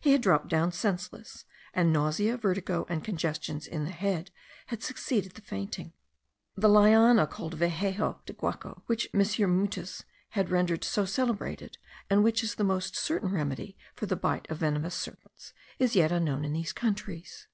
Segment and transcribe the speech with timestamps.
[0.00, 4.32] He had dropped down senseless; and nausea, vertigo, and congestions in the head,
[4.66, 5.92] had succeeded the fainting.
[6.56, 9.20] The liana called vejeco de guaco,* which M.
[9.22, 11.78] Mutis has rendered so celebrated,
[12.10, 16.10] and which is the most certain remedy for the bite of venomous serpents, is yet
[16.10, 17.46] unknown in these countries.